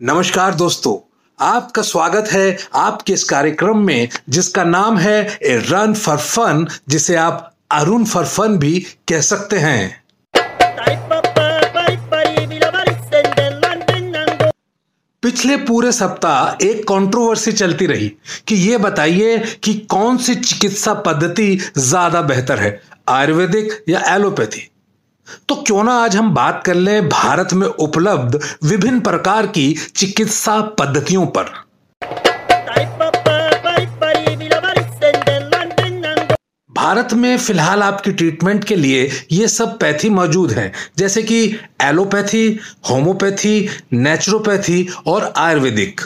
नमस्कार 0.00 0.54
दोस्तों, 0.54 0.94
आपका 1.38 1.82
स्वागत 1.82 2.28
है 2.32 2.56
आपके 2.74 3.12
इस 3.12 3.24
कार्यक्रम 3.24 3.78
में, 3.78 4.08
जिसका 4.28 4.62
नाम 4.64 4.98
है 4.98 5.38
ए 5.42 5.56
रन 5.66 5.94
फॉर 5.94 6.16
फन, 6.16 6.66
जिसे 6.88 7.16
आप 7.16 7.52
अरुण 7.70 8.04
फॉर 8.04 8.24
फन 8.26 8.56
भी 8.58 8.80
कह 9.08 9.20
सकते 9.20 9.58
हैं। 9.58 10.02
पिछले 15.22 15.56
पूरे 15.58 15.92
सप्ताह 15.92 16.66
एक 16.66 16.82
कंट्रोवर्सी 16.88 17.52
चलती 17.52 17.86
रही 17.86 18.08
कि 18.48 18.56
ये 18.56 18.78
बताइए 18.78 19.38
कि 19.64 19.74
कौन 19.90 20.16
सी 20.16 20.34
चिकित्सा 20.34 20.94
पद्धति 21.02 21.56
ज़्यादा 21.78 22.22
बेहतर 22.22 22.58
है, 22.58 22.80
आयुर्वेदिक 23.08 23.84
या 23.88 24.04
एलोपैथी? 24.14 24.69
तो 25.48 25.54
क्यों 25.56 25.84
ना 25.84 25.92
आज 25.94 26.16
हम 26.16 26.34
बात 26.34 26.62
कर 26.66 26.74
लें 26.74 27.08
भारत 27.08 27.52
में 27.52 27.66
उपलब्ध 27.66 28.38
विभिन्न 28.64 29.00
प्रकार 29.00 29.46
की 29.46 29.72
चिकित्सा 29.96 30.60
पद्धतियों 30.78 31.26
पर। 31.26 31.52
भारत 36.70 37.12
में 37.12 37.36
फ़िलहाल 37.38 37.82
आपकी 37.82 38.12
ट्रीटमेंट 38.12 38.64
के 38.64 38.76
लिए 38.76 39.10
ये 39.32 39.48
सब 39.48 39.78
पैथी 39.78 40.10
मौजूद 40.10 40.52
हैं, 40.52 40.72
जैसे 40.98 41.22
कि 41.22 41.42
एलोपैथी 41.82 42.58
होम्योपैथी 42.90 43.68
नेचुरोपैथी 43.92 44.86
और 45.06 45.32
आयुर्वेदिक। 45.36 46.00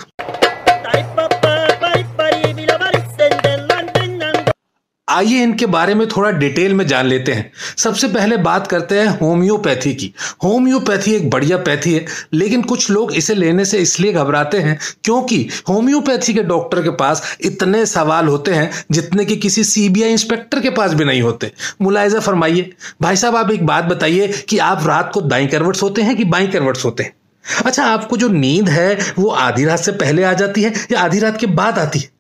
आइए 5.15 5.43
इनके 5.43 5.67
बारे 5.67 5.95
में 5.95 6.07
थोड़ा 6.09 6.31
डिटेल 6.31 6.75
में 6.75 6.87
जान 6.87 7.07
लेते 7.07 7.33
हैं। 7.33 7.51
सबसे 7.77 8.09
पहले 8.09 8.37
बात 8.37 8.67
करते 8.67 8.99
हैं 8.99 9.07
होम्योपैथी 9.19 9.95
की। 9.95 10.13
होम्योपैथी 10.45 11.13
एक 11.13 11.29
बढ़िया 11.31 11.57
पैथी 11.59 11.93
है, 11.95 12.05
लेकिन 12.33 12.63
कुछ 12.63 12.91
लोग 12.91 13.13
इसे 13.15 13.35
लेने 13.35 13.65
से 13.65 13.79
इसलिए 13.79 14.13
घबराते 14.13 14.59
हैं 14.59 14.79
क्योंकि 15.05 15.49
होम्योपैथी 15.69 16.35
के 16.35 16.43
डॉक्टर 16.43 16.83
के 16.83 16.91
पास 16.91 17.37
इतने 17.41 17.85
सवाल 17.87 18.29
होते 18.29 18.53
हैं 18.53 18.71
जितने 18.91 19.25
कि 19.25 19.37
किसी 19.37 19.65
सीबीआई 19.65 20.11
इंस्पेक्टर 20.11 20.61
के 20.61 20.71
पास 20.71 20.95
भी 20.95 21.05
नहीं 21.05 21.23
होते। 21.23 21.53
मुलायजा 21.83 22.21
फरमाइए। 22.21 22.71
भाई 23.03 23.17
साहब, 23.17 23.37
आप 23.37 23.51
एक 23.51 23.67
बात 23.67 23.85
बताइए 23.85 24.29
कि 24.49 24.59
आप 24.59 24.87
रात 24.87 25.11
को 25.15 25.21
दाई 25.21 25.47
करवट 25.47 25.77
सोते 25.77 26.03
हैं 26.03 26.17
कि 26.17 26.25
बाई 26.25 26.47
करवट 26.47 26.77
सोते 26.77 27.03
हैं? 27.03 27.13
अच्छा 27.65 27.85
आपको 27.85 28.17
जो 28.17 28.29
नींद 28.29 28.69
है, 28.69 29.15
वो 29.19 29.29
आधी 29.29 29.65
रात 29.65 29.79
से 29.79 29.93
पहले 29.93 30.25
आ 30.25 30.33
जाती 30.33 30.63
है 30.63 30.73
या 30.93 31.01
आधी 31.01 31.19
रात 31.19 31.41
के 31.41 31.47
बाद 31.47 31.79
आती 31.79 31.99
है? 31.99 32.11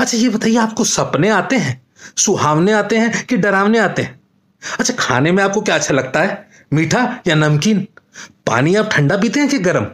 अच्छा 0.00 0.16
ये 0.18 0.28
बताइए, 0.28 0.56
आपको 0.56 0.84
सपने 0.84 1.28
आते 1.28 1.56
हैं? 1.56 1.85
सुहावने 2.16 2.72
आते 2.72 2.98
हैं 2.98 3.24
कि 3.26 3.36
डरावने 3.36 3.78
आते 3.78 4.02
हैं? 4.02 4.20
अच्छा 4.78 4.94
खाने 4.98 5.32
में 5.32 5.42
आपको 5.44 5.60
क्या 5.60 5.74
अच्छा 5.74 5.94
लगता 5.94 6.20
है? 6.20 6.48
मीठा 6.72 7.02
या 7.26 7.34
नमकीन? 7.34 7.86
पानी 8.46 8.74
आप 8.74 8.90
ठंडा 8.92 9.16
पीते 9.16 9.40
हैं 9.40 9.48
कि 9.48 9.58
गर्म? 9.58 9.86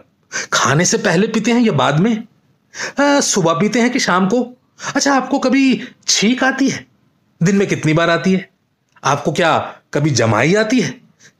खाने 0.53 0.84
से 0.84 0.98
पहले 0.98 1.27
पीते 1.27 1.53
हैं 1.53 1.61
या 1.61 1.72
बाद 1.72 2.00
में? 2.00 2.27
सुबह 3.00 3.53
पीते 3.53 3.81
हैं 3.81 3.91
कि 3.91 3.98
शाम 3.98 4.28
को? 4.28 4.42
अच्छा 4.94 5.14
आपको 5.14 5.39
कभी 5.39 5.89
छींक 6.09 6.44
आती 6.44 6.69
है? 6.69 6.86
दिन 7.42 7.56
में 7.56 7.67
कितनी 7.69 7.92
बार 7.92 8.11
आती 8.11 8.33
है? 8.33 8.48
आपको 9.05 9.33
क्या 9.33 9.59
कभी 9.94 10.11
जमाई 10.11 10.55
आती 10.55 10.81
है? 10.81 10.91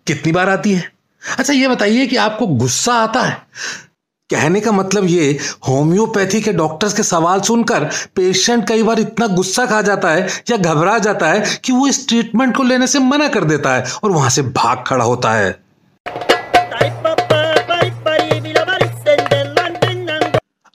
कितनी 0.07 0.33
बार 0.33 0.49
आती 0.49 0.73
है? 0.73 0.93
अच्छा 1.39 1.53
ये 1.53 1.69
बताइए 1.69 2.07
कि 2.07 2.17
आपको 2.17 2.47
गुस्सा 2.47 2.95
आता 2.95 3.21
है? 3.21 3.43
कहने 4.33 4.61
का 4.61 4.73
मतलब 4.73 5.07
ये, 5.07 5.39
होम्योपैथी 5.69 6.41
के 6.41 6.53
डॉक्टर्स 6.53 6.95
के 6.95 7.03
सवाल 7.03 7.41
सुनकर 7.41 7.85
पेशेंट 8.17 8.67
कई 8.69 8.83
बार 8.83 9.01
इतना 9.01 9.27
गुस्सा 9.27 9.67
खा 9.67 9.83
जाता 9.83 10.11
है 10.11 10.29
या 10.51 10.57
घबरा 10.57 10.99
जाता 10.99 11.29
है 11.29 11.45
कि 11.65 11.73
वो 11.73 11.87
इस 11.87 12.07
ट्रीटमेंट 12.09 12.57
को 12.57 12.63
लेने 12.63 12.87
से 12.87 12.99
मना 12.99 13.29
कर 13.29 13.45
देता 13.45 13.75
है 13.75 13.85
और 14.05 14.13
वहाँ 14.13 14.31
से 14.31 14.43
भाग 14.43 14.85
खड़ा 14.87 15.05
होता 15.05 15.33
है। 15.33 15.51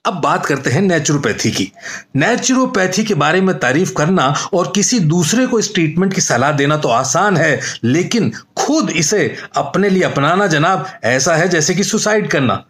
अब 0.05 0.13
बात 0.13 0.45
करते 0.45 0.69
हैं 0.69 0.81
नेचुरोपैथी 0.81 1.52
की। 1.52 1.72
नेचुरोपैथी 2.16 3.03
के 3.03 3.13
बारे 3.13 3.41
में 3.41 3.57
तारीफ़ 3.59 3.94
करना 3.94 4.34
और 4.53 4.72
किसी 4.75 5.00
दूसरे 5.00 5.47
को 5.47 5.59
इस 5.59 5.74
ट्रीटमेंट 5.74 6.13
की 6.13 6.22
सलाह 6.22 6.51
देना 6.51 6.78
तो 6.78 6.89
आसान 6.89 7.38
है, 7.38 7.59
लेकिन 7.84 8.31
खुद 8.57 8.89
इसे 8.89 9.35
अपने 9.56 9.89
लिए 9.89 10.03
अपनाना 10.03 10.47
जनाब 10.47 10.88
ऐसा 11.03 11.35
है 11.35 11.50
जैसे 11.50 11.75
कि 11.75 11.84
सुसाइड 11.84 12.29
करना। 12.31 12.63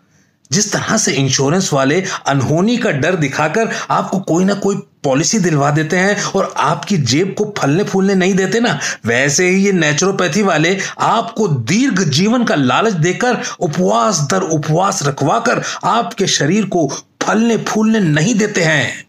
जिस 0.51 0.71
तरह 0.73 0.97
से 0.97 1.13
इंश्योरेंस 1.13 1.69
वाले 1.73 2.03
अनहोनी 2.27 2.77
का 2.77 2.91
डर 2.91 3.15
दिखाकर 3.15 3.71
आपको 3.89 4.19
कोई 4.19 4.45
ना 4.45 4.53
कोई 4.53 4.75
पॉलिसी 5.03 5.39
दिलवा 5.39 5.69
देते 5.71 5.97
हैं 5.97 6.23
और 6.25 6.53
आपकी 6.57 6.97
जेब 6.97 7.35
को 7.37 7.53
फलने 7.57 7.83
फूलने 7.83 8.15
नहीं 8.15 8.33
देते 8.33 8.59
ना, 8.59 8.79
वैसे 9.05 9.49
ही 9.49 9.65
ये 9.65 9.71
नेचुरोपैथी 9.71 10.41
वाले 10.41 10.77
आपको 10.99 11.47
दीर्घ 11.47 12.03
जीवन 12.03 12.43
का 12.43 12.55
लालच 12.55 12.93
देकर 12.93 13.37
उपवास 13.59 14.19
दर 14.31 14.41
उपवास 14.41 15.03
रखवाकर 15.03 15.63
आपके 15.83 16.27
शरीर 16.27 16.65
को 16.65 16.87
फलने 17.23 17.57
फूलने 17.57 17.99
नहीं 17.99 18.35
देते 18.35 18.63
हैं। 18.63 19.06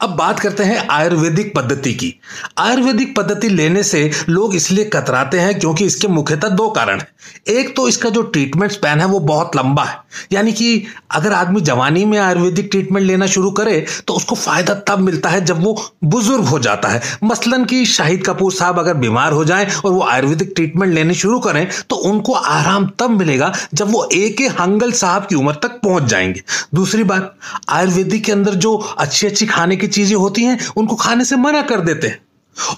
अब 0.00 0.10
बात 0.10 0.40
करते 0.40 0.64
हैं 0.64 0.86
आयुर्वेदिक 0.90 1.52
पद्धति 1.56 1.92
की। 1.94 2.14
आयुर्वेदिक 2.58 3.16
पद्धति 3.16 3.48
लेने 3.48 3.82
से 3.82 4.10
लोग 4.28 4.54
इसलिए 4.54 4.84
कतराते 4.84 5.38
हैं 5.38 5.58
क्योंकि 5.58 5.84
इसके 5.84 6.08
मुख्यतः 6.08 6.48
दो 6.48 6.68
कारण 6.70 7.00
हैं। 7.00 7.08
एक 7.48 7.74
तो 7.76 7.86
इसका 7.88 8.08
जो 8.10 8.22
ट्रीटमेंट 8.24 8.72
स्पैन 8.72 9.00
है 9.00 9.06
वो 9.06 9.18
बहुत 9.20 9.56
लंबा 9.56 9.84
है। 9.84 9.98
यानी 10.32 10.52
कि 10.52 10.82
अगर 11.10 11.32
आदमी 11.32 11.60
जवानी 11.60 12.04
में 12.04 12.18
आयुर्वेदिक 12.18 12.68
ट्रीटमेंट 12.70 13.06
लेना 13.06 13.26
शुरू 13.26 13.50
करे 13.52 13.84
तो 14.08 14.14
उसको 14.14 14.34
फ़ायदा 14.36 14.74
तब 14.88 14.98
मिलता 15.00 15.28
है 15.28 15.44
जब 15.44 15.62
वो 15.64 15.74
बुज़ुर्ग 16.04 16.44
हो 16.44 16.58
जाता 16.58 16.88
है। 16.88 17.02
मसलन 17.24 17.64
कि 17.64 17.84
शाहिद 17.86 18.24
कपूर 18.26 18.52
साहब 18.52 18.78
अगर 18.78 18.94
बीमार 18.96 19.32
हो 19.32 19.44
जाएँ 19.44 19.66
और 19.76 19.92
वो 19.92 20.02
आयुर्वेदिक 20.04 20.52
ट्रीटमेंट 20.56 20.92
लेने 20.94 21.14
शुरू 21.14 21.38
करें 21.40 21.66
तो 21.90 21.96
उनको 22.04 22.32
आराम 22.32 22.90
तब 22.98 23.10
मिलेगा 23.10 23.52
जब 23.74 23.92
वो 23.92 24.08
एक 24.14 24.40
हंगल 24.60 24.92
साहब 24.94 25.26
की 25.26 25.34
उम्र 25.34 25.54
तक 25.62 25.80
पहुँच 25.82 26.04
जाएँगे। 26.04 26.42
दूसरी 26.74 27.04
बात, 27.04 27.36
आयुर्वेदिक 27.68 28.24
के 28.24 28.32
अंदर 28.32 28.54
जो 28.56 28.76
अच्छी 28.76 29.26
अच्छी 29.26 29.46
खाने 29.46 29.76
की 29.76 29.86
चीज़ें 29.88 30.16
होती 30.16 30.44
हैं, 30.44 30.58
उनको 30.76 30.96
खाने 30.96 31.24
से 31.24 31.36
मना 31.36 31.62
कर 31.62 31.80
देते 31.82 32.06
हैं। 32.06 32.18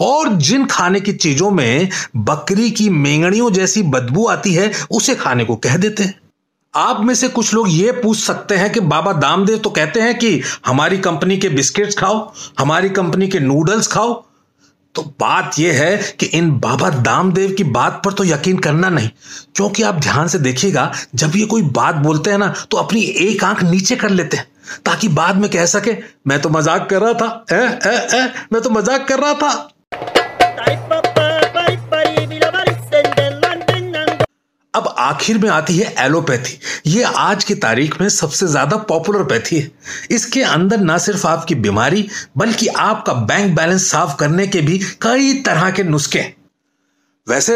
और 0.00 0.28
जिन 0.28 0.66
खाने 0.66 1.00
की 1.00 1.12
चीज़ों 1.12 1.50
में 1.50 1.88
बकरी 2.16 2.70
की 2.70 2.88
मेंगड़ियों 2.90 3.52
जैसी 3.52 3.82
बदबू 3.82 4.26
आती 4.26 4.54
है, 4.54 4.72
उसे 4.90 5.14
खाने 5.14 5.44
को 5.44 5.56
कह 5.56 5.76
देते 5.76 6.02
हैं। 6.02 6.20
आप 6.74 7.04
में 7.04 7.14
से 7.14 7.28
कुछ 7.28 7.54
लोग 7.54 7.66
ये 7.70 7.92
पूछ 7.92 8.18
सकते 8.18 8.54
हैं 8.54 8.72
कि, 8.72 8.80
बाबा 8.80 9.12
दामदेव 9.12 9.58
तो 9.58 9.70
कहते 9.70 10.00
हैं 10.00 10.18
कि 10.18 10.42
हमारी 10.66 10.98
कंपनी 10.98 11.36
के 11.36 11.48
बिस्किट्स 11.48 11.96
खाओ, 11.96 12.32
हमारी 12.58 12.88
कंपनी 12.88 13.28
के 13.28 13.40
नूडल्स 13.40 13.86
खाओ। 13.86 14.24
तो 14.94 15.02
बात 15.02 15.58
यह 15.58 15.72
है 15.74 16.16
कि 16.20 16.26
इन 16.26 16.50
बाबा 16.50 16.90
दामदेव 16.90 17.52
की 17.52 17.64
बात 17.64 18.02
पर 18.04 18.12
तो 18.12 18.24
यकीन 18.24 18.58
करना 18.58 18.90
नहीं। 18.90 19.10
क्योंकि 19.56 19.82
आप 19.82 19.94
ध्यान 19.94 20.28
से 20.28 20.38
देखिएगा, 20.38 20.92
जब 21.14 21.36
ये 21.36 21.46
कोई 21.46 21.62
बात 21.62 21.94
बोलते 21.94 22.30
हैं 22.30 22.38
ना 22.38 22.54
तो 22.70 22.76
अपनी 22.76 23.02
एक 23.02 23.44
आँख 23.44 23.62
नीचे 23.62 23.96
कर 23.96 24.10
लेते 24.10 24.36
हैं। 24.36 24.51
ताकि 24.84 25.08
बाद 25.10 25.36
में 25.36 25.50
कह 25.50 25.66
सके 25.66 25.96
मैं 26.26 26.40
तो 26.40 26.48
मज़ाक 26.48 26.88
कर 26.90 27.00
रहा 27.00 27.12
था 27.14 27.44
ए, 27.52 27.62
ए, 27.86 27.96
ए, 28.16 28.32
मैं 28.52 28.62
तो 28.62 28.70
मज़ाक 28.70 29.08
कर 29.08 29.20
रहा 29.20 29.34
था। 29.34 29.68
अब 34.74 34.86
आखिर 34.98 35.38
में 35.38 35.48
आती 35.50 35.76
है 35.76 35.94
एलोपैथी। 36.00 36.58
ये 36.86 37.02
आज 37.04 37.44
की 37.44 37.54
तारीख 37.54 38.00
में 38.00 38.08
सबसे 38.08 38.46
ज़्यादा 38.46 38.76
पॉपुलर 38.88 39.22
पैथी 39.24 39.58
है। 39.58 39.70
इसके 40.10 40.42
अंदर 40.42 40.78
ना 40.80 40.96
सिर्फ़ 40.98 41.26
आपकी 41.26 41.54
बीमारी 41.56 42.08
बल्कि 42.36 42.66
आपका 42.66 43.12
बैंक 43.12 43.54
बैलेंस 43.56 43.90
साफ़ 43.90 44.16
करने 44.16 44.46
के 44.46 44.60
भी 44.60 44.78
कई 45.02 45.34
तरह 45.46 45.70
के 45.70 45.82
नुस्खे। 45.82 46.22
वैसे 47.26 47.54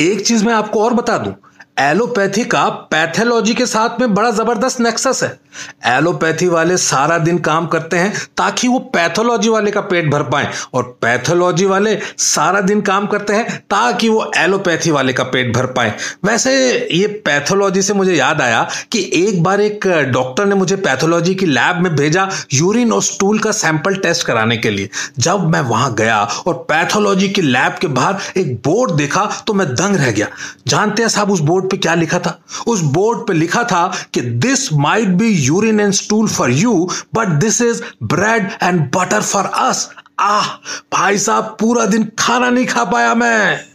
एक 0.00 0.26
चीज़ 0.26 0.44
मैं 0.44 0.54
आपको 0.54 0.84
और 0.84 0.94
बता 0.94 1.16
दूँ 1.18 1.34
एलोपैथी 1.80 2.44
का 2.44 2.68
पैथोलॉजी 2.90 3.54
के 3.54 3.66
साथ 3.66 4.00
में 4.00 4.14
बड़ा 4.14 4.30
ज़बरदस्त 4.30 4.80
नेक्सस 4.80 5.22
है। 5.22 5.38
एलोपैथी 5.86 6.46
वाले 6.46 6.76
सारा 6.76 7.18
दिन 7.18 7.38
काम 7.38 7.66
करते 7.66 7.96
हैं 7.96 8.12
ताकि 8.36 8.68
वो 8.68 8.78
पैथोलॉजी 8.94 9.48
वाले 9.48 9.70
का 9.70 9.80
पेट 9.82 10.10
भर 10.10 10.22
पाए 10.22 10.48
और 10.74 10.82
पैथोलॉजी 11.02 11.64
वाले 11.64 11.96
सारा 12.18 12.60
दिन 12.60 12.80
काम 12.80 13.06
करते 13.06 13.32
हैं 13.32 13.56
ताकि 13.70 14.08
वो 14.08 14.30
एलोपैथी 14.36 14.90
वाले 14.90 15.12
का 15.12 15.24
पेट 15.24 15.54
भर 15.54 15.66
पाए। 15.72 15.94
वैसे 16.24 16.52
ये 16.92 17.06
पैथोलॉजी 17.26 17.82
से 17.82 17.94
मुझे 17.94 18.14
याद 18.14 18.40
आया 18.42 18.66
कि 18.92 19.10
एक 19.14 19.42
बार 19.42 19.60
एक 19.60 19.86
डॉक्टर 20.12 20.46
ने 20.46 20.54
मुझे 20.54 20.76
पैथोलॉजी 20.78 21.34
की 21.34 21.46
लैब 21.46 21.80
में 21.82 21.94
भेजा 21.96 22.28
यूरिन 22.52 22.92
और 22.92 23.02
स्टूल 23.02 23.38
का 23.38 23.52
सैंपल 23.52 23.96
टेस्ट 23.96 24.26
कराने 24.26 24.56
के 24.56 24.70
लिए। 24.70 24.90
जब 25.18 25.48
मैं 25.48 25.60
वहाँ 25.60 25.94
गया 25.94 26.22
और 26.46 26.54
पैथोलॉजी 26.68 27.28
की 27.28 27.42
लैब 27.42 27.78
के 27.80 27.86
बाहर 27.88 28.40
एक 28.40 28.54
बोर्ड 28.64 28.92
देखा 28.92 29.24
तो 29.46 29.54
मैं 29.54 29.68
दंग 29.68 29.96
रह 29.96 30.10
गया। 30.10 30.26
जानते 30.66 31.02
हैं 31.02 31.08
साहब 31.08 31.30
उस 31.30 31.40
पे 31.70 31.76
क्या 31.76 31.94
लिखा 31.94 32.18
था? 32.18 32.38
उस 32.66 32.80
बोर्ड 32.80 33.26
पे 33.26 33.32
लिखा 33.32 33.62
था 33.64 33.86
कि 34.14 34.20
this 34.20 34.72
might 34.72 35.08
be 35.08 35.28
urine 35.28 35.80
and 35.80 35.92
stool 35.92 36.28
for 36.28 36.50
you 36.50 36.90
but 37.14 37.28
this 37.40 37.60
is 37.62 37.82
bread 38.02 38.50
and 38.62 38.80
butter 38.96 39.22
for 39.22 39.44
us 39.44 39.88
ah, 40.20 40.46
भाई 40.92 41.18
साहब, 41.18 41.56
पूरा 41.60 41.84
दिन 41.86 42.10
खाना 42.18 42.48
नहीं 42.50 42.66
खा 42.66 42.84
पाया 42.84 43.14
मैं। 43.14 43.67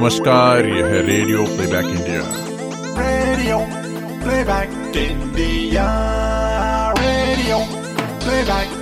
नमस्कार 0.00 0.66
यह 0.66 0.86
है 0.86 1.00
radio 1.06 1.42
playback 1.46 1.86
India. 1.86 2.20
Radio 2.98 3.58
playback 4.22 4.70
India 4.96 5.84
radio 6.98 7.58
playback 8.22 8.79